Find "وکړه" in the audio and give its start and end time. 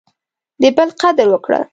1.31-1.61